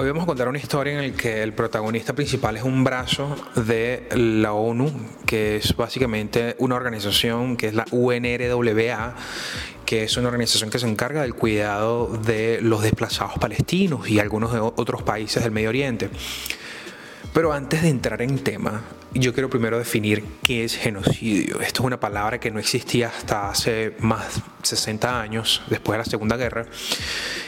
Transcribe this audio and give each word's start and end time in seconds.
Hoy 0.00 0.06
vamos 0.06 0.22
a 0.22 0.26
contar 0.26 0.46
una 0.46 0.58
historia 0.58 0.92
en 0.92 1.10
la 1.10 1.16
que 1.16 1.42
el 1.42 1.52
protagonista 1.52 2.12
principal 2.12 2.56
es 2.56 2.62
un 2.62 2.84
brazo 2.84 3.34
de 3.56 4.06
la 4.12 4.52
ONU, 4.52 4.92
que 5.26 5.56
es 5.56 5.74
básicamente 5.74 6.54
una 6.58 6.76
organización 6.76 7.56
que 7.56 7.66
es 7.66 7.74
la 7.74 7.84
UNRWA, 7.90 9.16
que 9.84 10.04
es 10.04 10.16
una 10.16 10.28
organización 10.28 10.70
que 10.70 10.78
se 10.78 10.88
encarga 10.88 11.22
del 11.22 11.34
cuidado 11.34 12.16
de 12.16 12.60
los 12.62 12.82
desplazados 12.82 13.40
palestinos 13.40 14.08
y 14.08 14.20
algunos 14.20 14.52
de 14.52 14.60
otros 14.60 15.02
países 15.02 15.42
del 15.42 15.50
Medio 15.50 15.70
Oriente. 15.70 16.10
Pero 17.32 17.52
antes 17.52 17.82
de 17.82 17.88
entrar 17.88 18.22
en 18.22 18.38
tema, 18.38 18.82
yo 19.14 19.32
quiero 19.32 19.48
primero 19.48 19.78
definir 19.78 20.24
qué 20.42 20.64
es 20.64 20.76
genocidio. 20.76 21.60
Esto 21.60 21.82
es 21.82 21.86
una 21.86 22.00
palabra 22.00 22.40
que 22.40 22.50
no 22.50 22.58
existía 22.58 23.08
hasta 23.08 23.50
hace 23.50 23.94
más 24.00 24.36
de 24.36 24.42
60 24.62 25.20
años, 25.20 25.62
después 25.68 25.94
de 25.94 26.04
la 26.04 26.10
Segunda 26.10 26.36
Guerra. 26.36 26.66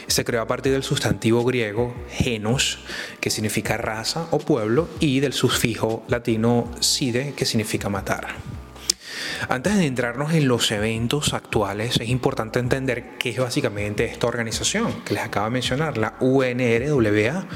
Se 0.07 0.23
creó 0.23 0.41
a 0.41 0.47
partir 0.47 0.71
del 0.71 0.83
sustantivo 0.83 1.43
griego 1.43 1.93
genos, 2.09 2.79
que 3.19 3.29
significa 3.29 3.77
raza 3.77 4.27
o 4.31 4.39
pueblo, 4.39 4.87
y 4.99 5.19
del 5.19 5.33
sufijo 5.33 6.03
latino 6.07 6.71
side, 6.79 7.33
que 7.35 7.45
significa 7.45 7.89
matar. 7.89 8.27
Antes 9.49 9.75
de 9.75 9.85
entrarnos 9.85 10.33
en 10.33 10.47
los 10.47 10.71
eventos 10.71 11.33
actuales, 11.33 11.99
es 11.99 12.09
importante 12.09 12.59
entender 12.59 13.17
qué 13.17 13.31
es 13.31 13.39
básicamente 13.39 14.05
esta 14.05 14.27
organización 14.27 15.01
que 15.03 15.15
les 15.15 15.23
acabo 15.23 15.45
de 15.45 15.51
mencionar, 15.51 15.97
la 15.97 16.15
UNRWA. 16.19 17.47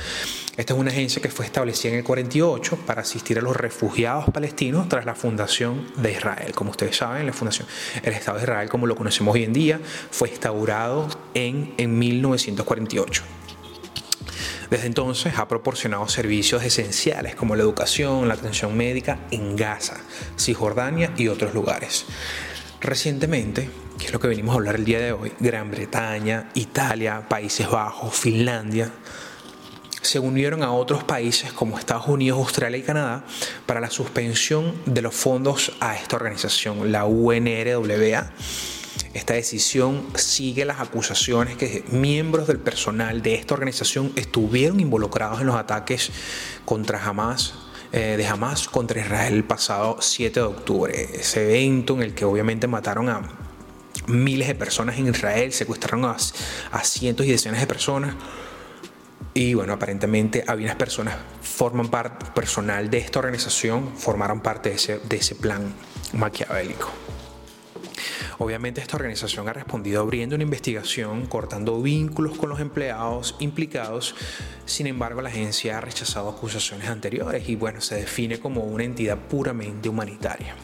Esta 0.58 0.74
es 0.74 0.80
una 0.80 0.90
agencia 0.90 1.22
que 1.22 1.30
fue 1.30 1.46
establecida 1.46 1.92
en 1.92 2.00
el 2.00 2.04
48 2.04 2.78
para 2.86 3.02
asistir 3.02 3.38
a 3.38 3.42
los 3.42 3.56
refugiados 3.56 4.26
palestinos 4.34 4.90
tras 4.90 5.06
la 5.06 5.14
fundación 5.14 5.86
de 5.98 6.14
Israel. 6.14 6.54
Como 6.56 6.72
ustedes 6.72 6.96
saben, 6.98 7.26
la 7.26 7.34
fundación, 7.34 7.68
el 8.02 8.14
Estado 8.14 8.38
de 8.38 8.44
Israel, 8.46 8.70
como 8.70 8.88
lo 8.88 8.96
conocemos 8.96 9.36
hoy 9.36 9.44
en 9.44 9.54
día, 9.54 9.80
fue 10.12 10.30
instaurado 10.30 11.08
en, 11.34 11.74
en 11.78 12.00
1948. 12.00 13.24
Desde 14.70 14.88
entonces 14.88 15.38
ha 15.38 15.48
proporcionado 15.48 16.08
servicios 16.08 16.64
esenciales 16.64 17.36
como 17.36 17.56
la 17.56 17.64
educación, 17.64 18.28
la 18.28 18.34
atención 18.34 18.76
médica 18.76 19.20
en 19.32 19.56
Gaza, 19.56 19.98
Cisjordania 20.38 21.12
y 21.18 21.28
otros 21.28 21.54
lugares. 21.54 22.06
Recientemente, 22.82 23.70
que 23.98 24.06
es 24.06 24.14
lo 24.14 24.20
que 24.20 24.28
venimos 24.28 24.54
a 24.54 24.58
hablar 24.58 24.76
el 24.76 24.86
día 24.86 25.00
de 25.00 25.12
hoy, 25.12 25.32
Gran 25.40 25.72
Bretaña, 25.72 26.50
Italia, 26.54 27.28
Países 27.28 27.70
Bajos, 27.70 28.16
Finlandia, 28.16 28.92
se 30.02 30.20
unieron 30.20 30.62
a 30.62 30.72
otros 30.72 31.04
países 31.04 31.52
como 31.52 31.80
Estados 31.80 32.08
Unidos, 32.08 32.38
Australia 32.38 32.78
y 32.78 32.84
Canadá 32.84 33.26
para 33.66 33.80
la 33.80 33.90
suspensión 33.90 34.76
de 34.86 35.02
los 35.02 35.16
fondos 35.16 35.72
a 35.80 35.96
esta 35.96 36.16
organización, 36.16 36.92
la 36.92 37.06
UNRWA 37.06 38.32
esta 39.16 39.34
decisión 39.34 40.06
sigue 40.16 40.66
las 40.66 40.82
acusaciones 40.82 41.56
que 41.56 41.86
miembros 41.90 42.48
del 42.48 42.60
personal 42.60 43.22
de 43.22 43.36
esta 43.36 43.54
organización 43.54 44.12
estuvieron 44.18 44.82
involucrados 44.82 45.40
en 45.40 45.48
los 45.48 45.56
ataques 45.56 46.12
contra 46.66 47.02
Hamas 47.02 47.54
eh, 47.94 48.18
de 48.18 48.28
Hamas 48.28 48.68
contra 48.68 49.00
Israel 49.00 49.36
el 49.36 49.46
pasado 49.46 49.98
7 50.02 50.42
de 50.42 50.46
octubre. 50.46 51.10
Ese 51.14 51.44
evento 51.44 51.94
en 51.94 52.02
el 52.02 52.14
que 52.14 52.26
obviamente 52.26 52.68
mataron 52.68 53.08
a 53.08 53.22
miles 54.08 54.50
de 54.50 54.56
personas 54.56 54.98
en 54.98 55.08
Israel, 55.08 55.54
secuestraron 55.54 56.04
a, 56.04 56.18
cientos 56.84 57.26
y 57.26 57.32
decenas 57.32 57.62
de 57.62 57.68
personas. 57.68 58.16
Y 59.34 59.54
bueno, 59.54 59.72
aparentemente 59.72 60.44
algunas 60.46 60.76
personas 60.76 61.16
forman 61.42 61.88
parte 61.88 62.26
personal 62.36 62.90
de 62.90 62.98
esta 62.98 63.20
organización, 63.20 63.96
formaron 63.96 64.42
parte 64.42 64.70
de 64.70 64.76
ese, 64.76 65.00
de 65.00 65.16
ese 65.16 65.36
plan 65.36 65.74
maquiavélico. 66.12 67.05
Obviamente 68.38 68.82
esta 68.82 68.98
organización 68.98 69.48
ha 69.48 69.54
respondido 69.54 70.02
abriendo 70.02 70.36
una 70.36 70.44
investigación, 70.44 71.26
cortando 71.26 71.82
vínculos 71.82 72.38
con 72.38 72.50
los 72.50 72.60
empleados 72.60 73.36
implicados. 73.40 74.16
Sin 74.66 74.88
embargo, 74.88 75.22
la 75.22 75.30
agencia 75.30 75.78
ha 75.78 75.82
rechazado 75.82 76.30
acusaciones 76.30 76.90
anteriores 76.90 77.48
y 77.48 77.56
bueno, 77.56 77.82
se 77.82 77.96
define 77.96 78.40
como 78.40 78.64
una 78.64 78.84
entidad 78.84 79.18
puramente 79.18 79.88
humanitaria. 79.88 80.56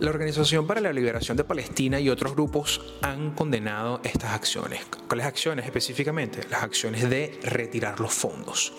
La 0.00 0.10
Organización 0.10 0.64
para 0.66 0.80
la 0.80 0.92
Liberación 0.92 1.36
de 1.36 1.42
Palestina 1.42 1.98
y 1.98 2.08
otros 2.08 2.34
grupos 2.34 2.80
han 3.02 3.32
condenado 3.32 4.00
estas 4.04 4.32
acciones. 4.32 4.82
¿Cuáles 5.08 5.26
acciones 5.26 5.66
específicamente? 5.66 6.46
Las 6.50 6.62
acciones 6.62 7.10
de 7.10 7.40
retirar 7.42 7.98
los 7.98 8.14
fondos. 8.14 8.72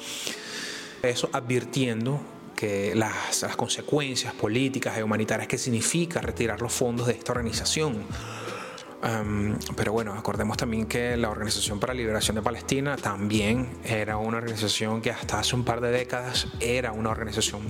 Eso 1.02 1.30
advirtiendo 1.34 2.22
que 2.60 2.94
las, 2.94 3.46
consecuencias 3.56 4.34
políticas 4.34 4.98
y 5.00 5.02
humanitarias 5.02 5.48
que 5.48 5.58
significa 5.58 6.20
retirar 6.20 6.62
los 6.62 6.74
fondos 6.74 7.08
de 7.08 7.14
esta 7.14 7.32
organización. 7.32 8.04
pero 9.78 9.94
bueno, 9.94 10.14
acordemos 10.14 10.58
también 10.58 10.86
que 10.86 11.16
la 11.16 11.30
Organización 11.30 11.80
para 11.80 11.94
la 11.94 12.00
Liberación 12.00 12.36
de 12.36 12.42
Palestina 12.42 12.98
también 12.98 13.70
era 13.86 14.18
una 14.18 14.40
organización 14.40 15.02
que 15.02 15.10
hasta 15.10 15.40
hace 15.40 15.56
un 15.56 15.64
par 15.64 15.80
de 15.80 15.90
décadas 15.90 16.48
era 16.60 16.92
una 16.92 17.12
organización 17.12 17.62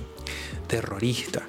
terrorista 0.66 1.44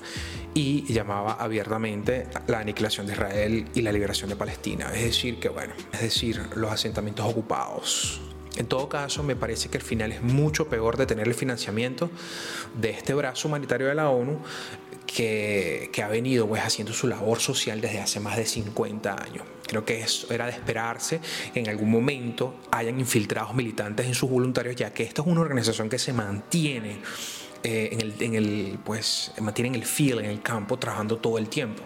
y 0.52 0.92
llamaba 0.92 1.32
abiertamente 1.32 2.26
la 2.46 2.58
aniquilación 2.58 3.06
de 3.06 3.14
Israel 3.14 3.70
y 3.74 3.80
la 3.80 3.90
liberación 3.90 4.28
de 4.28 4.36
Palestina. 4.36 4.90
Es 4.94 5.02
decir, 5.02 5.40
que 5.40 5.48
bueno, 5.48 5.72
es 5.94 6.00
decir, 6.02 6.42
los 6.56 6.70
asentamientos 6.70 7.24
ocupados 7.24 8.20
en 8.60 8.66
todo 8.66 8.88
caso, 8.88 9.22
me 9.22 9.36
parece 9.36 9.68
que 9.68 9.78
el 9.78 9.82
final 9.82 10.12
es 10.12 10.22
mucho 10.22 10.68
peor 10.68 10.96
de 10.96 11.06
tener 11.06 11.26
el 11.26 11.34
financiamiento 11.34 12.10
de 12.74 12.90
este 12.90 13.14
brazo 13.14 13.48
humanitario 13.48 13.88
de 13.88 13.94
la 13.94 14.10
ONU 14.10 14.38
que, 15.06 15.90
ha 16.04 16.08
venido 16.08 16.46
pues, 16.46 16.62
haciendo 16.62 16.92
su 16.92 17.08
labor 17.08 17.40
social 17.40 17.80
desde 17.80 18.00
hace 18.00 18.20
más 18.20 18.36
de 18.36 18.44
50 18.44 19.22
años. 19.22 19.44
Creo 19.66 19.84
que 19.84 20.00
eso 20.00 20.32
era 20.32 20.46
de 20.46 20.52
esperarse 20.52 21.20
que 21.52 21.60
en 21.60 21.68
algún 21.68 21.90
momento 21.90 22.54
hayan 22.70 23.00
infiltrados 23.00 23.54
militantes 23.54 24.06
en 24.06 24.14
sus 24.14 24.30
voluntarios, 24.30 24.76
ya 24.76 24.92
que 24.92 25.04
esta 25.04 25.22
es 25.22 25.28
una 25.28 25.40
organización 25.40 25.88
que 25.88 25.98
se 25.98 26.12
mantiene 26.12 26.98
eh, 27.62 27.88
en, 27.92 28.00
el, 28.00 28.14
en 28.20 28.78
pues, 28.78 29.32
mantiene 29.40 29.76
en 29.76 29.82
el 29.82 30.18
en 30.18 30.24
el 30.26 30.42
campo, 30.42 30.78
trabajando 30.78 31.16
todo 31.16 31.38
el 31.38 31.48
tiempo. 31.48 31.82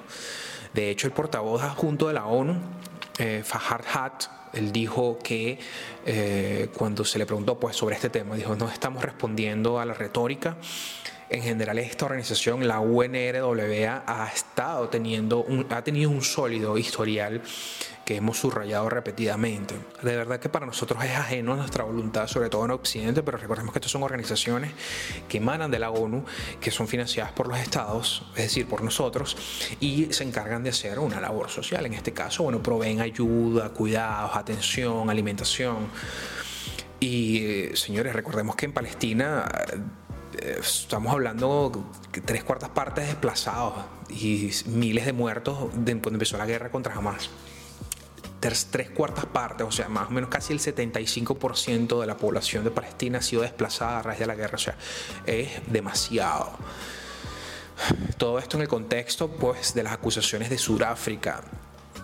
De 0.73 0.91
hecho, 0.91 1.07
el 1.07 1.13
portavoz 1.13 1.63
adjunto 1.63 2.09
de 2.09 2.15
la 2.15 2.27
ONU, 2.27 2.57
eh, 3.19 3.43
Fahad 3.45 3.83
Hat, 3.93 4.44
él 4.55 4.73
dijo 4.73 5.19
que 5.23 5.59
eh, 6.07 6.69
cuando 6.77 7.05
se 7.05 7.19
le 7.19 7.27
preguntó 7.27 7.59
pues, 7.59 7.77
sobre 7.77 7.97
este 7.97 8.11
tema, 8.11 8.37
dijo, 8.37 8.57
no 8.57 8.69
estamos 8.69 9.03
respondiendo 9.03 9.79
a 9.79 9.85
la 9.85 9.95
retórica. 9.95 10.57
En 11.31 11.43
general 11.43 11.79
esta 11.79 12.05
organización, 12.05 12.67
la 12.69 12.81
UNRWA, 12.81 14.05
ha 14.07 14.29
estado 14.29 14.89
teniendo 14.89 15.43
un, 15.43 15.67
ha 15.71 15.83
tenido 15.83 16.11
un 16.11 16.23
sólido 16.23 16.77
historial 16.77 17.43
que 18.05 18.17
hemos 18.17 18.39
subrayado 18.39 18.89
repetidamente. 18.91 19.75
De 20.03 20.17
verdad 20.17 20.39
que 20.39 20.49
para 20.49 20.67
nosotros 20.67 21.03
es 21.05 21.13
ajeno 21.13 21.55
a 21.55 21.57
nuestra 21.57 21.85
voluntad, 21.85 22.27
sobre 22.27 22.51
todo 22.51 22.65
en 22.67 22.73
Occidente, 22.73 23.23
pero 23.23 23.39
recordemos 23.39 23.73
que 23.73 23.79
estas 23.79 23.93
son 23.93 24.03
organizaciones 24.03 24.73
que 25.29 25.39
emanan 25.39 25.71
de 25.71 25.79
la 25.79 25.91
ONU, 25.91 26.25
que 26.61 26.71
son 26.71 26.87
financiadas 26.87 27.33
por 27.33 27.49
los 27.49 27.59
estados, 27.59 28.27
es 28.37 28.43
decir, 28.45 28.67
por 28.67 28.83
nosotros, 28.83 29.37
y 29.81 30.13
se 30.13 30.25
encargan 30.25 30.63
de 30.63 30.71
hacer 30.71 30.99
una 30.99 31.21
labor 31.21 31.49
social. 31.49 31.87
En 31.87 31.95
este 31.95 32.13
caso, 32.13 32.43
bueno, 32.43 32.63
proveen 32.63 33.01
ayuda, 33.01 33.71
cuidados, 33.71 34.37
atención, 34.37 35.09
alimentación. 35.09 35.89
Y 37.01 37.39
eh, 37.39 37.77
señores, 37.77 38.15
recordemos 38.15 38.57
que 38.57 38.67
en 38.67 38.73
Palestina 38.73 39.51
estamos 40.41 41.13
hablando 41.13 41.91
tres 42.25 42.45
cuartas 42.45 42.71
partes 42.71 43.07
desplazados 43.07 43.75
y 44.09 44.51
miles 44.67 45.07
de 45.07 45.13
muertos 45.13 45.71
de 45.75 45.93
cuando 45.93 46.17
empezó 46.17 46.37
la 46.37 46.47
guerra 46.47 46.71
contra 46.71 46.95
Hamas 46.95 47.31
tres 48.71 48.91
cuartas 48.91 49.27
partes, 49.27 49.67
o 49.67 49.73
sea, 49.73 49.89
más 49.89 50.09
o 50.09 50.11
menos 50.11 50.29
casi 50.29 50.53
el 50.53 50.61
75% 50.61 52.01
de 52.01 52.07
la 52.07 52.17
población 52.17 52.65
de 52.65 52.71
Palestina 52.71 53.19
ha 53.19 53.23
sido 53.23 53.43
desplazada 53.43 54.01
a 54.01 54.03
raíz 54.03 54.19
de 54.19 54.27
la 54.27 54.35
guerra, 54.35 54.57
o 54.57 54.59
sea, 54.59 54.77
es 55.25 55.49
demasiado. 55.67 56.53
Todo 58.19 58.39
esto 58.39 58.57
en 58.57 58.63
el 58.63 58.69
contexto 58.69 59.29
pues, 59.29 59.75
de 59.75 59.83
las 59.83 59.95
acusaciones 59.95 60.51
de 60.51 60.59
Sudáfrica 60.59 61.43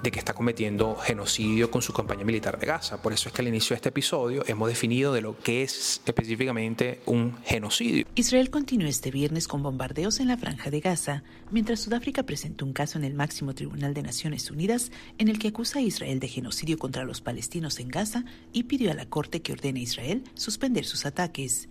de 0.03 0.11
que 0.11 0.19
está 0.19 0.33
cometiendo 0.33 0.97
genocidio 0.97 1.71
con 1.71 1.83
su 1.83 1.93
campaña 1.93 2.25
militar 2.25 2.58
de 2.58 2.67
Gaza. 2.67 3.02
Por 3.02 3.12
eso 3.12 3.29
es 3.29 3.35
que 3.35 3.43
al 3.43 3.49
inicio 3.49 3.75
de 3.75 3.76
este 3.76 3.88
episodio 3.91 4.43
hemos 4.47 4.69
definido 4.69 5.12
de 5.12 5.20
lo 5.20 5.38
que 5.38 5.62
es 5.62 6.00
específicamente 6.05 7.00
un 7.06 7.37
genocidio. 7.44 8.06
Israel 8.14 8.50
continúa 8.50 8.88
este 8.88 9.11
viernes 9.11 9.49
con 9.49 9.62
bombardeos 9.62 10.20
en 10.20 10.29
la 10.29 10.37
franja 10.37 10.70
de 10.70 10.81
Gaza, 10.81 11.23
mientras 11.50 11.81
Sudáfrica 11.81 12.23
presentó 12.23 12.64
un 12.64 12.73
caso 12.73 12.99
en 12.99 13.05
el 13.05 13.14
máximo 13.14 13.55
tribunal 13.55 13.94
de 13.94 14.02
Naciones 14.02 14.50
Unidas 14.50 14.91
en 15.19 15.29
el 15.29 15.38
que 15.38 15.49
acusa 15.49 15.79
a 15.79 15.82
Israel 15.82 16.20
de 16.20 16.29
genocidio 16.29 16.79
contra 16.79 17.05
los 17.05 17.20
palestinos 17.20 17.79
en 17.81 17.88
Gaza 17.88 18.25
y 18.52 18.64
pidió 18.64 18.91
a 18.91 18.94
la 18.94 19.06
Corte 19.06 19.43
que 19.43 19.52
ordene 19.52 19.81
a 19.81 19.85
Israel 19.85 20.25
suspender 20.35 20.85
sus 20.85 21.06
ataques. 21.06 21.69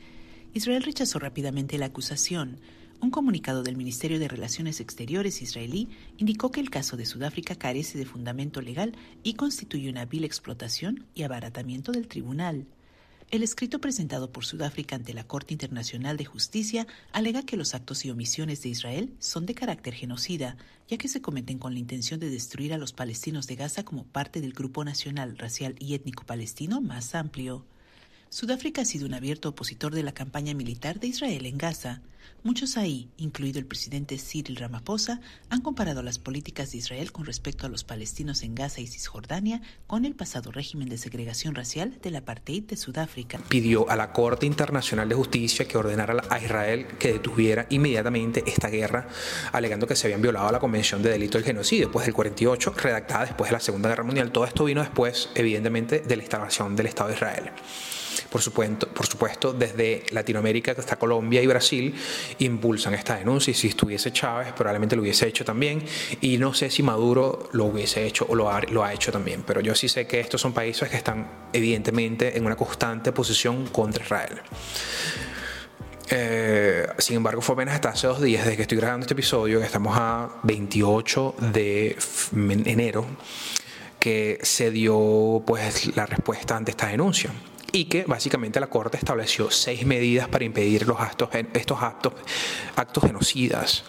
Israel 0.54 0.84
rechazó 0.84 1.20
rápidamente 1.20 1.78
la 1.78 1.88
acusación. 1.88 2.60
Un 3.02 3.12
comunicado 3.12 3.64
del 3.64 3.78
Ministerio 3.78 4.20
de 4.20 4.28
Relaciones 4.28 4.82
Exteriores 4.82 5.42
israelí 5.42 5.88
indicó 6.18 6.52
que 6.52 6.60
el 6.60 6.70
caso 6.70 6.98
de 6.98 7.06
Sudáfrica 7.06 7.56
carece 7.56 7.98
de 7.98 8.06
fundamento 8.06 8.62
legal 8.62 8.94
y 9.24 9.36
constituye 9.36 9.90
una 9.90 10.04
vil 10.04 10.26
explotación 10.26 11.06
y 11.16 11.24
abaratamiento 11.24 11.94
del 11.94 12.10
tribunal. 12.10 12.68
El 13.32 13.42
escrito 13.42 13.80
presentado 13.80 14.34
por 14.34 14.44
Sudáfrica 14.44 14.98
ante 14.98 15.14
la 15.14 15.24
Corte 15.24 15.54
Internacional 15.54 16.18
de 16.18 16.26
Justicia 16.26 16.88
alega 17.14 17.44
que 17.44 17.56
los 17.56 17.74
actos 17.74 18.04
y 18.04 18.10
omisiones 18.10 18.64
de 18.64 18.70
Israel 18.70 19.14
son 19.20 19.46
de 19.46 19.56
carácter 19.56 19.94
genocida, 19.94 20.58
ya 20.90 20.98
que 20.98 21.08
se 21.08 21.22
cometen 21.22 21.58
con 21.58 21.74
la 21.74 21.80
intención 21.80 22.20
de 22.20 22.30
destruir 22.30 22.74
a 22.74 22.78
los 22.78 22.92
palestinos 22.92 23.48
de 23.48 23.56
Gaza 23.56 23.86
como 23.86 24.04
parte 24.04 24.42
del 24.42 24.52
grupo 24.52 24.84
nacional, 24.84 25.38
racial 25.38 25.76
y 25.80 25.94
étnico 25.94 26.26
palestino 26.26 26.82
más 26.82 27.16
amplio. 27.16 27.66
Sudáfrica 28.30 28.82
ha 28.82 28.86
sido 28.86 29.06
un 29.06 29.14
abierto 29.14 29.50
opositor 29.50 29.94
de 29.96 30.04
la 30.04 30.12
campaña 30.12 30.54
militar 30.54 31.00
de 31.00 31.08
Israel 31.08 31.46
en 31.46 31.58
Gaza. 31.58 32.02
Muchos 32.44 32.78
ahí, 32.78 33.10
incluido 33.18 33.60
el 33.60 33.66
presidente 33.66 34.18
Cyril 34.18 34.56
Ramaphosa, 34.56 35.20
han 35.50 35.62
comparado 35.62 36.02
las 36.04 36.20
políticas 36.20 36.72
de 36.72 36.78
Israel 36.78 37.12
con 37.12 37.26
respecto 37.26 37.66
a 37.66 37.70
los 37.70 37.84
palestinos 37.84 38.44
en 38.44 38.56
Gaza 38.56 38.82
y 38.82 38.88
Cisjordania 38.88 39.62
con 39.88 40.06
el 40.06 40.16
pasado 40.16 40.52
régimen 40.52 40.88
de 40.88 40.98
segregación 40.98 41.54
racial 41.54 42.00
del 42.02 42.16
apartheid 42.16 42.64
de 42.64 42.78
Sudáfrica. 42.78 43.40
Pidió 43.50 43.90
a 43.90 43.96
la 43.96 44.14
Corte 44.14 44.46
Internacional 44.46 45.10
de 45.10 45.16
Justicia 45.16 45.68
que 45.68 45.78
ordenara 45.78 46.24
a 46.30 46.40
Israel 46.40 46.88
que 46.98 47.14
detuviera 47.14 47.68
inmediatamente 47.70 48.44
esta 48.48 48.70
guerra, 48.70 49.08
alegando 49.52 49.86
que 49.86 49.96
se 49.96 50.08
habían 50.08 50.22
violado 50.22 50.52
la 50.52 50.60
Convención 50.60 51.04
de 51.04 51.10
Delito 51.10 51.38
del 51.38 51.46
Genocidio 51.46 51.88
después 51.88 52.06
del 52.06 52.16
48, 52.16 52.74
redactada 52.78 53.26
después 53.26 53.50
de 53.50 53.54
la 53.54 53.60
Segunda 53.60 53.90
Guerra 53.90 54.04
Mundial. 54.04 54.32
Todo 54.32 54.46
esto 54.46 54.64
vino 54.66 54.82
después, 54.82 55.30
evidentemente, 55.36 56.00
de 56.00 56.16
la 56.16 56.24
instalación 56.24 56.76
del 56.76 56.88
Estado 56.88 57.10
de 57.10 57.16
Israel. 57.16 57.52
Por 58.30 58.42
supuesto, 58.42 59.54
desde 59.54 60.04
Latinoamérica 60.12 60.76
hasta 60.78 60.98
Colombia 60.98 61.42
y 61.42 61.48
Brasil 61.48 61.96
impulsan 62.40 62.94
esta 62.94 63.18
denuncia. 63.18 63.52
Y 63.52 63.54
si 63.54 63.68
estuviese 63.68 64.12
Chávez 64.12 64.54
probablemente 64.54 64.96
lo 64.96 65.02
hubiese 65.02 65.28
hecho 65.28 65.46
también. 65.46 65.84
Y 66.22 66.38
no 66.38 66.54
sé 66.54 66.70
si 66.70 66.84
Maduro 66.84 67.50
lo 67.54 67.66
hubiese 67.66 68.06
hecho 68.06 68.26
o 68.30 68.36
lo 68.36 68.52
ha, 68.52 68.62
lo 68.62 68.84
ha 68.84 68.94
hecho 68.94 69.12
también, 69.12 69.44
pero 69.46 69.62
yo 69.62 69.76
sí 69.76 69.90
sé 69.90 70.08
que 70.08 70.20
estos 70.20 70.42
son 70.42 70.54
países 70.54 70.90
que 70.90 70.98
están 70.98 71.28
evidentemente 71.54 72.38
en 72.38 72.46
una 72.46 72.56
constante 72.56 73.12
posición 73.12 73.68
contra 73.68 74.04
Israel. 74.04 74.42
Eh, 76.12 76.88
sin 76.98 77.18
embargo, 77.18 77.42
fue 77.42 77.54
apenas 77.54 77.76
hasta 77.76 77.90
hace 77.90 78.08
dos 78.08 78.22
días 78.22 78.44
desde 78.44 78.56
que 78.56 78.64
estoy 78.64 78.78
grabando 78.78 79.04
este 79.04 79.14
episodio, 79.14 79.60
que 79.60 79.66
estamos 79.66 79.96
a 79.96 80.40
28 80.44 81.36
de 81.52 81.96
enero, 82.34 83.06
que 84.00 84.40
se 84.42 84.72
dio 84.72 85.44
pues 85.46 85.96
la 85.96 86.06
respuesta 86.06 86.58
ante 86.58 86.72
esta 86.72 86.88
denuncia 86.88 87.32
y 87.72 87.86
que 87.86 88.04
básicamente 88.04 88.60
la 88.60 88.68
Corte 88.68 88.98
estableció 88.98 89.52
seis 89.52 89.86
medidas 89.86 90.28
para 90.28 90.46
impedir 90.46 90.88
los 90.88 91.00
actos, 91.00 91.30
estos 91.54 91.82
actos, 91.82 92.14
actos 92.76 93.04
genocidas 93.04 93.84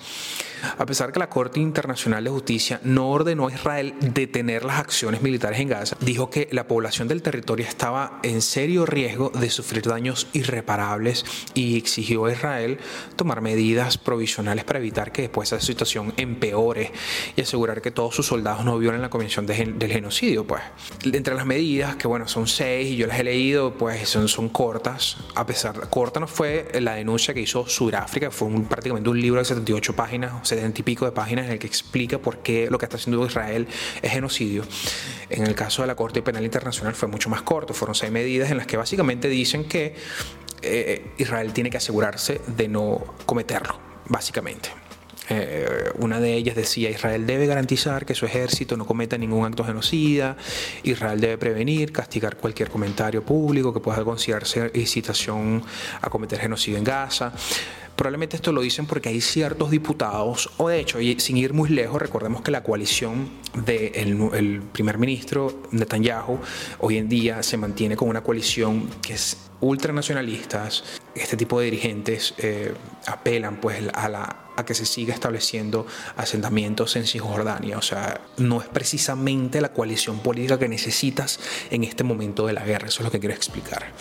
a 0.78 0.86
pesar 0.86 1.12
que 1.12 1.18
la 1.18 1.28
Corte 1.28 1.60
Internacional 1.60 2.24
de 2.24 2.30
Justicia 2.30 2.80
no 2.84 3.10
ordenó 3.10 3.48
a 3.48 3.52
Israel 3.52 3.94
detener 4.00 4.64
las 4.64 4.78
acciones 4.78 5.22
militares 5.22 5.60
en 5.60 5.68
Gaza, 5.68 5.96
dijo 6.00 6.30
que 6.30 6.48
la 6.52 6.66
población 6.66 7.08
del 7.08 7.22
territorio 7.22 7.66
estaba 7.66 8.20
en 8.22 8.42
serio 8.42 8.86
riesgo 8.86 9.30
de 9.30 9.50
sufrir 9.50 9.84
daños 9.84 10.28
irreparables 10.32 11.24
y 11.54 11.76
exigió 11.76 12.26
a 12.26 12.32
Israel 12.32 12.78
tomar 13.16 13.40
medidas 13.40 13.98
provisionales 13.98 14.64
para 14.64 14.78
evitar 14.78 15.12
que 15.12 15.22
después 15.22 15.52
esa 15.52 15.64
situación 15.64 16.12
empeore 16.16 16.92
y 17.36 17.40
asegurar 17.40 17.82
que 17.82 17.90
todos 17.90 18.14
sus 18.14 18.26
soldados 18.26 18.64
no 18.64 18.78
violen 18.78 19.02
la 19.02 19.10
Convención 19.10 19.46
del 19.46 19.92
Genocidio. 19.92 20.46
Pues. 20.46 20.62
Entre 21.04 21.34
las 21.34 21.46
medidas, 21.46 21.96
que 21.96 22.06
bueno, 22.06 22.28
son 22.28 22.46
seis 22.46 22.88
y 22.88 22.96
yo 22.96 23.06
las 23.06 23.18
he 23.18 23.24
leído, 23.24 23.74
pues 23.74 24.08
son, 24.08 24.28
son 24.28 24.48
cortas, 24.48 25.16
a 25.34 25.46
pesar, 25.46 25.88
corta 25.88 26.20
no 26.20 26.26
fue 26.26 26.68
la 26.80 26.94
denuncia 26.94 27.34
que 27.34 27.40
hizo 27.40 27.66
Sudáfrica, 27.66 28.30
fue 28.30 28.48
prácticamente 28.68 29.08
un 29.10 29.20
libro 29.20 29.40
de 29.40 29.44
78 29.44 29.94
páginas, 29.94 30.32
70 30.50 30.80
y 30.80 30.84
pico 30.84 31.04
de 31.04 31.12
páginas 31.12 31.46
en 31.46 31.52
el 31.52 31.58
que 31.58 31.66
explica 31.66 32.18
por 32.18 32.38
qué 32.38 32.68
lo 32.70 32.78
que 32.78 32.84
está 32.84 32.96
haciendo 32.96 33.24
Israel 33.24 33.66
es 34.02 34.12
genocidio. 34.12 34.64
En 35.28 35.46
el 35.46 35.54
caso 35.54 35.82
de 35.82 35.88
la 35.88 35.94
Corte 35.94 36.22
Penal 36.22 36.44
Internacional 36.44 36.94
fue 36.94 37.08
mucho 37.08 37.30
más 37.30 37.42
corto, 37.42 37.74
fueron 37.74 37.94
seis 37.94 38.12
medidas 38.12 38.50
en 38.50 38.58
las 38.58 38.66
que 38.66 38.76
básicamente 38.76 39.28
dicen 39.28 39.64
que 39.64 39.94
eh, 40.62 41.12
Israel 41.18 41.52
tiene 41.52 41.70
que 41.70 41.78
asegurarse 41.78 42.40
de 42.46 42.68
no 42.68 43.14
cometerlo, 43.26 43.78
básicamente. 44.08 44.70
Eh, 45.32 45.92
una 45.98 46.18
de 46.18 46.34
ellas 46.34 46.56
decía, 46.56 46.90
Israel 46.90 47.24
debe 47.24 47.46
garantizar 47.46 48.04
que 48.04 48.16
su 48.16 48.26
ejército 48.26 48.76
no 48.76 48.84
cometa 48.84 49.16
ningún 49.16 49.46
acto 49.46 49.64
genocida, 49.64 50.36
Israel 50.82 51.20
debe 51.20 51.38
prevenir, 51.38 51.92
castigar 51.92 52.36
cualquier 52.36 52.68
comentario 52.68 53.24
público 53.24 53.72
que 53.72 53.78
pueda 53.78 54.02
considerarse 54.02 54.72
incitación 54.74 55.62
a 56.02 56.10
cometer 56.10 56.40
genocidio 56.40 56.78
en 56.78 56.84
Gaza. 56.84 57.32
Probablemente 58.00 58.36
esto 58.36 58.50
lo 58.52 58.62
dicen 58.62 58.86
porque 58.86 59.10
hay 59.10 59.20
ciertos 59.20 59.70
diputados, 59.70 60.48
o 60.56 60.70
de 60.70 60.80
hecho, 60.80 60.96
sin 61.18 61.36
ir 61.36 61.52
muy 61.52 61.68
lejos, 61.68 62.00
recordemos 62.00 62.40
que 62.40 62.50
la 62.50 62.62
coalición 62.62 63.28
del 63.66 64.62
primer 64.72 64.96
ministro 64.96 65.64
Netanyahu 65.70 66.38
hoy 66.78 66.96
en 66.96 67.10
día 67.10 67.42
se 67.42 67.58
mantiene 67.58 67.96
con 67.96 68.08
una 68.08 68.22
coalición 68.22 68.88
que 69.02 69.12
es 69.12 69.36
ultranacionalistas, 69.60 70.82
este 71.14 71.36
tipo 71.36 71.60
de 71.60 71.66
dirigentes 71.66 72.32
eh, 72.38 72.72
apelan 73.06 73.60
pues 73.60 73.82
a 73.92 74.08
la 74.08 74.49
a 74.60 74.64
que 74.64 74.74
se 74.74 74.86
siga 74.86 75.14
estableciendo 75.14 75.86
asentamientos 76.16 76.96
en 76.96 77.06
Cisjordania. 77.06 77.78
O 77.78 77.82
sea, 77.82 78.20
no 78.36 78.60
es 78.60 78.68
precisamente 78.68 79.60
la 79.60 79.72
coalición 79.72 80.20
política 80.20 80.58
que 80.58 80.68
necesitas 80.68 81.40
en 81.70 81.84
este 81.84 82.04
momento 82.04 82.46
de 82.46 82.52
la 82.52 82.64
guerra. 82.64 82.88
Eso 82.88 83.00
es 83.00 83.04
lo 83.04 83.10
que 83.10 83.20
quiero 83.20 83.34
explicar. 83.34 83.92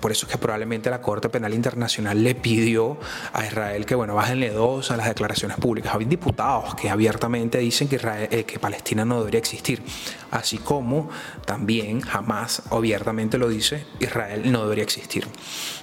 Por 0.00 0.12
eso 0.12 0.26
es 0.26 0.32
que 0.32 0.38
probablemente 0.38 0.90
la 0.90 1.00
Corte 1.00 1.28
Penal 1.28 1.54
Internacional 1.54 2.22
le 2.22 2.34
pidió 2.34 2.98
a 3.32 3.44
Israel 3.44 3.86
que, 3.86 3.94
bueno, 3.94 4.14
bájenle 4.14 4.50
dos 4.50 4.90
a 4.90 4.96
las 4.96 5.08
declaraciones 5.08 5.56
públicas. 5.58 5.94
Hay 5.94 6.04
diputados 6.04 6.74
que 6.74 6.90
abiertamente 6.90 7.58
dicen 7.58 7.88
que, 7.88 7.96
Israel, 7.96 8.28
eh, 8.30 8.44
que 8.44 8.58
Palestina 8.58 9.04
no 9.04 9.18
debería 9.18 9.38
existir, 9.38 9.82
así 10.30 10.58
como 10.58 11.08
también 11.44 12.00
jamás 12.00 12.62
abiertamente 12.70 13.38
lo 13.38 13.48
dice, 13.48 13.86
Israel 14.00 14.50
no 14.50 14.62
debería 14.62 14.84
existir. 14.84 15.26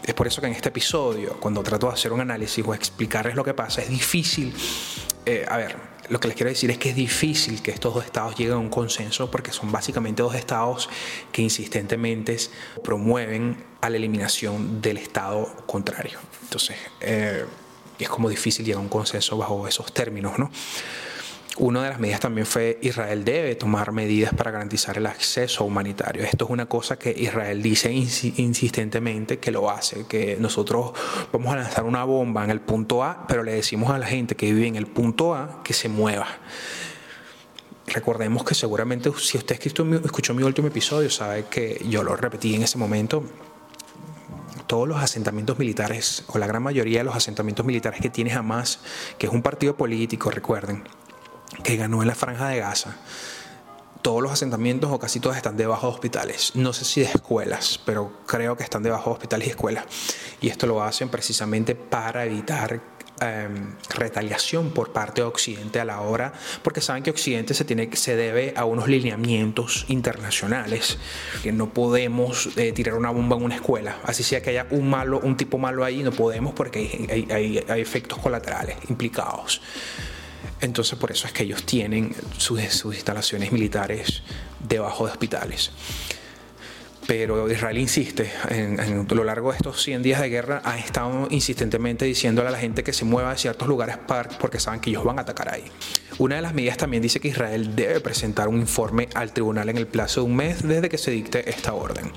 Es 0.04 0.14
por 0.14 0.28
eso 0.28 0.42
que 0.42 0.48
en 0.48 0.54
este 0.54 0.70
episodio, 0.70 1.38
cuando 1.40 1.64
trato 1.64 1.88
de 1.88 1.94
hacer 1.94 2.12
un 2.12 2.22
análisis 2.22 2.64
o 2.66 2.74
explicarles 2.74 3.36
lo 3.36 3.44
que 3.44 3.54
pasa, 3.54 3.82
es 3.82 3.90
difícil 3.90 4.13
difícil, 4.14 4.54
eh, 5.26 5.44
a 5.50 5.58
ver, 5.58 5.76
lo 6.10 6.20
que 6.20 6.28
les 6.28 6.38
quiero 6.38 6.50
decir 6.50 6.70
es 6.70 6.78
que 6.78 6.90
es 6.90 6.96
difícil 6.96 7.64
que 7.64 7.72
estos 7.72 7.96
dos 7.96 8.06
estados 8.06 8.36
lleguen 8.38 8.54
a 8.54 8.60
un 8.60 8.70
consenso 8.70 9.32
porque 9.32 9.52
son 9.52 9.72
básicamente 9.72 10.22
dos 10.22 10.36
estados 10.36 10.88
que 11.32 11.42
insistentemente 11.42 12.38
promueven 12.84 13.58
a 13.82 13.90
la 13.90 13.98
eliminación 13.98 14.82
del 14.82 14.98
estado 14.98 15.52
contrario. 15.66 16.20
Entonces, 16.44 16.76
eh, 17.02 17.46
es 17.98 18.10
como 18.10 18.30
difícil 18.30 18.64
llegar 18.64 18.80
a 18.80 18.84
un 18.84 18.90
consenso 18.90 19.36
bajo 19.36 19.68
esos 19.68 19.92
términos, 19.92 20.38
¿no? 20.38 20.52
Una 21.58 21.84
de 21.84 21.90
las 21.90 22.00
medidas 22.00 22.20
también 22.20 22.48
fue 22.48 22.80
Israel 22.82 23.24
debe 23.24 23.54
tomar 23.54 23.92
medidas 23.92 24.34
para 24.34 24.50
garantizar 24.50 24.98
el 24.98 25.06
acceso 25.06 25.64
humanitario. 25.64 26.24
Esto 26.24 26.46
es 26.46 26.52
una 26.52 26.66
cosa 26.66 26.98
que 26.98 27.12
Israel 27.12 27.62
dice 27.62 27.92
insistentemente 27.92 29.38
que 29.38 29.52
lo 29.52 29.70
hace, 29.70 30.08
que 30.08 30.36
nosotros 30.40 30.94
vamos 31.32 31.54
a 31.54 31.58
lanzar 31.58 31.84
una 31.84 32.06
bomba 32.06 32.44
en 32.44 32.50
el 32.50 32.60
punto 32.60 33.04
A, 33.04 33.28
pero 33.28 33.44
le 33.44 33.54
decimos 33.54 33.92
a 33.92 34.00
la 34.00 34.08
gente 34.08 34.36
que 34.36 34.52
vive 34.52 34.66
en 34.66 34.78
el 34.78 34.88
punto 34.88 35.36
A 35.36 35.62
que 35.64 35.74
se 35.74 35.90
mueva. 35.90 36.28
Recordemos 37.86 38.44
que 38.44 38.56
seguramente 38.56 39.12
si 39.20 39.38
usted 39.38 39.60
escuchó 40.04 40.34
mi 40.34 40.42
último 40.42 40.70
episodio 40.70 41.12
sabe 41.12 41.46
que 41.52 41.86
yo 41.88 42.02
lo 42.02 42.16
repetí 42.16 42.56
en 42.56 42.64
ese 42.64 42.80
momento, 42.80 43.24
todos 44.66 44.88
los 44.88 44.98
asentamientos 44.98 45.60
militares, 45.60 46.24
o 46.30 46.40
la 46.40 46.48
gran 46.48 46.64
mayoría 46.64 47.00
de 47.00 47.04
los 47.04 47.16
asentamientos 47.16 47.64
militares 47.64 48.02
que 48.02 48.10
tiene 48.10 48.34
Hamas, 48.34 48.80
que 49.20 49.28
es 49.28 49.32
un 49.32 49.44
partido 49.44 49.78
político, 49.78 50.32
recuerden, 50.32 50.84
que 51.64 51.78
ganó 51.78 52.02
en 52.02 52.08
la 52.08 52.16
franja 52.16 52.50
de 52.50 52.60
Gaza, 52.60 52.96
todos 54.04 54.22
los 54.22 54.32
asentamientos 54.32 54.92
o 54.92 55.00
casi 55.00 55.20
todos 55.20 55.38
están 55.38 55.58
debajo 55.58 55.88
de 55.88 55.94
hospitales. 55.94 56.52
No 56.56 56.74
sé 56.74 56.86
si 56.86 57.02
de 57.02 57.08
escuelas, 57.08 57.80
pero 57.86 58.12
creo 58.28 58.56
que 58.56 58.64
están 58.64 58.84
debajo 58.84 59.10
de 59.10 59.14
hospitales 59.14 59.48
y 59.48 59.52
escuelas. 59.52 59.86
Y 60.42 60.50
esto 60.50 60.68
lo 60.68 60.84
hacen 60.84 61.08
precisamente 61.08 61.74
para 61.74 62.26
evitar 62.26 62.82
em, 63.22 63.76
retaliación 63.96 64.72
por 64.72 64.92
parte 64.92 65.22
de 65.22 65.28
Occidente 65.28 65.80
a 65.80 65.86
la 65.86 66.02
hora, 66.02 66.34
porque 66.64 66.82
saben 66.82 67.02
que 67.02 67.12
Occidente 67.12 67.54
se, 67.54 67.64
tiene, 67.64 67.90
se 67.96 68.18
debe 68.18 68.54
a 68.58 68.66
unos 68.66 68.90
lineamientos 68.90 69.86
internacionales, 69.88 70.98
que 71.42 71.54
no 71.54 71.74
podemos 71.74 72.50
eh, 72.58 72.74
tirar 72.74 72.96
una 72.96 73.10
bomba 73.10 73.38
en 73.38 73.44
una 73.44 73.56
escuela, 73.56 74.00
así 74.04 74.24
sea 74.24 74.42
que 74.42 74.50
haya 74.50 74.68
un 74.72 74.90
malo, 74.90 75.22
un 75.24 75.38
tipo 75.38 75.58
malo 75.58 75.86
ahí, 75.86 76.04
no 76.04 76.12
podemos 76.12 76.54
porque 76.54 77.26
hay, 77.32 77.64
hay 77.70 77.80
efectos 77.82 78.20
colaterales 78.20 78.76
implicados. 78.90 79.62
Entonces 80.64 80.98
por 80.98 81.12
eso 81.12 81.28
es 81.28 81.34
que 81.34 81.44
ellos 81.44 81.64
tienen 81.66 82.16
sus, 82.38 82.62
instalaciones 82.62 83.52
militares 83.52 84.24
debajo 84.66 85.06
de 85.06 85.12
hospitales. 85.12 85.72
Pero 87.06 87.52
Israel 87.52 87.78
insiste, 87.78 88.32
en, 88.48 88.80
a 88.80 89.14
lo 89.14 89.26
largo 89.26 89.52
de 89.52 89.58
estos 89.58 89.84
100 89.84 90.02
días 90.04 90.22
de 90.22 90.30
guerra, 90.30 90.62
ha 90.64 90.80
estado 90.80 91.28
insistentemente 91.32 92.06
diciéndole 92.06 92.48
a 92.48 92.52
la 92.52 92.60
gente 92.60 92.82
que 92.82 92.94
se 92.94 93.04
mueva 93.04 93.32
a 93.32 93.38
ciertos 93.38 93.68
lugares 93.68 93.98
porque 94.40 94.58
saben 94.58 94.80
que 94.80 94.90
ellos 94.90 95.04
van 95.04 95.20
a 95.20 95.24
atacar 95.24 95.54
ahí. 95.54 95.66
Una 96.18 96.38
de 96.38 96.42
las 96.42 96.54
medidas 96.54 96.78
también 96.78 97.04
dice 97.04 97.20
que 97.20 97.28
Israel 97.28 97.76
debe 97.76 98.00
presentar 98.00 98.48
un 98.48 98.62
informe 98.62 99.10
al 99.16 99.34
tribunal 99.34 99.68
en 99.68 99.76
el 99.76 99.88
plazo 99.88 100.22
de 100.22 100.28
un 100.28 100.36
mes 100.38 100.66
desde 100.66 100.88
que 100.88 100.98
se 100.98 101.12
dicte 101.12 101.50
esta 101.50 101.74
orden. 101.74 102.10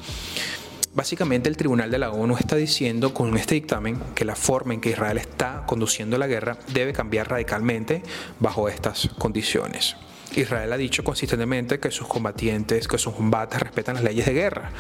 Básicamente 0.97 1.51
el 1.51 1.59
Tribunal 1.59 1.91
de 1.91 1.99
la 1.99 2.11
ONU 2.11 2.39
está 2.39 2.57
diciendo 2.57 3.13
con 3.13 3.37
este 3.37 3.55
dictamen 3.55 4.01
que 4.15 4.25
la 4.25 4.35
forma 4.35 4.73
en 4.73 4.81
que 4.81 4.89
Israel 4.89 5.19
está 5.19 5.65
conduciendo 5.67 6.17
la 6.17 6.27
guerra 6.27 6.57
debe 6.73 6.95
cambiar 6.95 7.29
radicalmente 7.29 8.03
bajo 8.41 8.67
estas 8.71 9.11
condiciones. 9.19 9.95
Israel 10.35 10.73
ha 10.73 10.79
dicho 10.79 11.05
consistentemente 11.05 11.79
que 11.81 11.91
sus 11.91 12.09
combatientes, 12.09 12.89
que 12.89 12.97
sus 12.97 13.13
combates 13.13 13.61
respetan 13.61 13.97
las 13.97 14.05
leyes 14.05 14.25
de 14.25 14.33
guerra. 14.33 14.71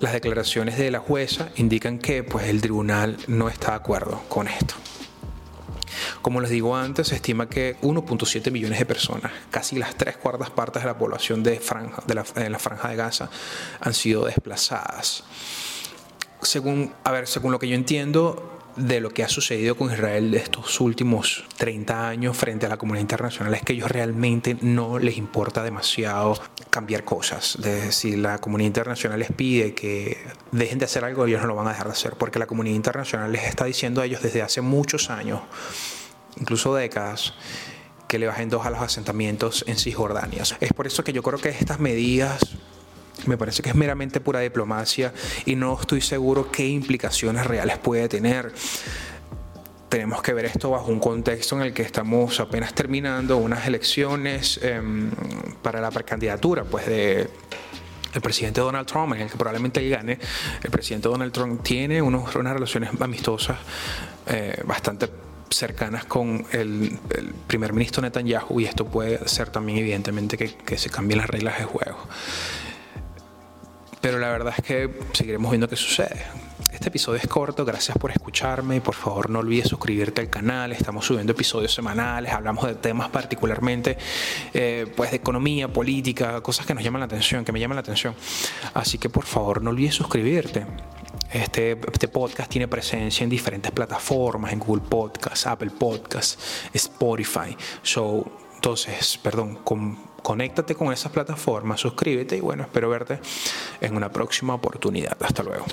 Las 0.00 0.12
declaraciones 0.12 0.76
de 0.76 0.90
la 0.90 0.98
jueza 0.98 1.50
indican 1.54 2.00
que 2.00 2.24
pues, 2.24 2.48
el 2.48 2.60
tribunal 2.60 3.16
no 3.28 3.48
está 3.48 3.70
de 3.70 3.76
acuerdo 3.76 4.24
con 4.28 4.48
esto. 4.48 4.74
Como 6.24 6.40
les 6.40 6.48
digo 6.48 6.74
antes, 6.74 7.08
se 7.08 7.16
estima 7.16 7.50
que 7.50 7.76
1.7 7.82 8.50
millones 8.50 8.78
de 8.78 8.86
personas, 8.86 9.30
casi 9.50 9.76
las 9.76 9.94
tres 9.94 10.16
cuartas 10.16 10.48
partes 10.48 10.82
de 10.82 10.86
la 10.86 10.96
población 10.96 11.42
de, 11.42 11.60
franja, 11.60 12.02
de, 12.06 12.14
la, 12.14 12.22
de 12.22 12.48
la 12.48 12.58
franja 12.58 12.88
de 12.88 12.96
Gaza, 12.96 13.28
han 13.78 13.92
sido 13.92 14.24
desplazadas. 14.24 15.24
Según, 16.40 16.94
a 17.04 17.12
ver, 17.12 17.26
según 17.26 17.52
lo 17.52 17.58
que 17.58 17.68
yo 17.68 17.74
entiendo, 17.74 18.54
de 18.76 19.00
lo 19.00 19.10
que 19.10 19.22
ha 19.22 19.28
sucedido 19.28 19.76
con 19.76 19.92
Israel 19.92 20.34
estos 20.34 20.80
últimos 20.80 21.44
30 21.58 22.08
años 22.08 22.34
frente 22.38 22.64
a 22.64 22.70
la 22.70 22.78
comunidad 22.78 23.02
internacional 23.02 23.52
es 23.52 23.60
que 23.60 23.74
ellos 23.74 23.90
realmente 23.90 24.56
no 24.62 24.98
les 24.98 25.18
importa 25.18 25.62
demasiado 25.62 26.40
cambiar 26.70 27.04
cosas. 27.04 27.56
Es 27.56 27.84
decir, 27.84 28.16
la 28.16 28.38
comunidad 28.38 28.68
internacional 28.68 29.18
les 29.18 29.30
pide 29.30 29.74
que 29.74 30.16
dejen 30.52 30.78
de 30.78 30.86
hacer 30.86 31.04
algo, 31.04 31.26
ellos 31.26 31.42
no 31.42 31.48
lo 31.48 31.54
van 31.54 31.66
a 31.66 31.72
dejar 31.72 31.88
de 31.88 31.92
hacer, 31.92 32.14
porque 32.14 32.38
la 32.38 32.46
comunidad 32.46 32.76
internacional 32.76 33.30
les 33.30 33.44
está 33.44 33.66
diciendo 33.66 34.00
a 34.00 34.06
ellos 34.06 34.22
desde 34.22 34.40
hace 34.40 34.62
muchos 34.62 35.10
años, 35.10 35.42
incluso 36.40 36.74
décadas, 36.74 37.34
que 38.08 38.18
le 38.18 38.26
bajen 38.26 38.48
dos 38.48 38.66
a 38.66 38.70
los 38.70 38.80
asentamientos 38.80 39.64
en 39.66 39.76
Cisjordania. 39.76 40.42
Es 40.60 40.72
por 40.72 40.86
eso 40.86 41.02
que 41.02 41.12
yo 41.12 41.22
creo 41.22 41.40
que 41.40 41.48
estas 41.48 41.80
medidas 41.80 42.40
me 43.26 43.36
parece 43.36 43.62
que 43.62 43.70
es 43.70 43.74
meramente 43.74 44.20
pura 44.20 44.40
diplomacia 44.40 45.12
y 45.46 45.56
no 45.56 45.78
estoy 45.80 46.00
seguro 46.00 46.50
qué 46.50 46.66
implicaciones 46.66 47.46
reales 47.46 47.78
puede 47.78 48.08
tener. 48.08 48.52
Tenemos 49.88 50.22
que 50.22 50.32
ver 50.32 50.46
esto 50.46 50.70
bajo 50.70 50.90
un 50.90 50.98
contexto 50.98 51.56
en 51.56 51.62
el 51.62 51.72
que 51.72 51.82
estamos 51.82 52.40
apenas 52.40 52.74
terminando 52.74 53.36
unas 53.36 53.66
elecciones 53.66 54.58
eh, 54.62 54.82
para 55.62 55.80
la 55.80 55.90
precandidatura 55.90 56.64
pues 56.64 56.86
de 56.86 57.28
el 58.12 58.20
presidente 58.20 58.60
Donald 58.60 58.86
Trump, 58.86 59.14
en 59.14 59.22
el 59.22 59.30
que 59.30 59.36
probablemente 59.36 59.80
él 59.80 59.90
gane, 59.90 60.18
el 60.62 60.70
presidente 60.70 61.08
Donald 61.08 61.32
Trump 61.32 61.62
tiene 61.62 62.00
unos, 62.00 62.34
unas 62.36 62.52
relaciones 62.52 62.90
amistosas 63.00 63.58
eh, 64.26 64.62
bastante 64.64 65.08
cercanas 65.56 66.04
con 66.04 66.46
el, 66.52 66.98
primer 67.46 67.72
ministro 67.72 68.02
Netanyahu 68.02 68.60
y 68.60 68.64
esto 68.64 68.86
puede 68.86 69.26
ser 69.28 69.50
también 69.50 69.78
evidentemente 69.78 70.36
que, 70.36 70.78
se 70.78 70.90
cambien 70.90 71.18
las 71.18 71.28
reglas 71.28 71.58
de 71.58 71.64
juego. 71.64 71.98
Pero 74.00 74.18
la 74.18 74.28
verdad 74.28 74.52
es 74.58 74.64
que 74.64 74.90
seguiremos 75.12 75.50
viendo 75.50 75.68
qué 75.68 75.76
sucede. 75.76 76.22
Este 76.72 76.88
episodio 76.88 77.20
es 77.22 77.28
corto, 77.28 77.64
gracias 77.64 77.96
por 77.96 78.10
escucharme. 78.10 78.80
Por 78.80 78.94
favor, 78.94 79.30
no 79.30 79.38
olvides 79.38 79.68
suscribirte 79.68 80.20
al 80.20 80.28
canal. 80.28 80.72
Estamos 80.72 81.06
subiendo 81.06 81.32
episodios 81.32 81.72
semanales, 81.72 82.32
hablamos 82.32 82.66
de 82.66 82.74
temas 82.74 83.08
particularmente 83.08 83.96
eh, 84.52 84.92
pues 84.94 85.10
de 85.10 85.16
economía, 85.16 85.68
política, 85.68 86.40
cosas 86.42 86.66
que 86.66 86.74
nos 86.74 86.82
llaman 86.84 87.00
la 87.00 87.06
atención, 87.06 87.44
que 87.44 87.52
me 87.52 87.60
llaman 87.60 87.76
la 87.76 87.80
atención. 87.80 88.14
Así 88.74 88.98
que 88.98 89.08
por 89.08 89.24
favor, 89.24 89.62
no 89.62 89.70
olvides 89.70 89.94
suscribirte. 89.94 90.66
Este, 91.32 91.72
este, 91.72 92.08
podcast 92.08 92.50
tiene 92.50 92.68
presencia 92.68 93.24
en 93.24 93.30
diferentes 93.30 93.72
plataformas, 93.72 94.52
en 94.52 94.58
Google 94.58 94.84
Podcasts, 94.88 95.46
Apple 95.46 95.70
Podcasts, 95.70 96.68
Spotify. 96.72 97.56
So, 97.82 98.24
entonces, 98.54 99.18
perdón, 99.18 99.56
con 99.64 100.14
conéctate 100.24 100.74
con 100.74 100.90
esas 100.90 101.12
plataformas, 101.12 101.80
suscríbete 101.80 102.36
y 102.38 102.40
bueno, 102.40 102.62
espero 102.62 102.88
verte 102.88 103.20
en 103.80 103.94
una 103.94 104.10
próxima 104.10 104.54
oportunidad. 104.54 105.16
Hasta 105.22 105.42
luego. 105.42 105.66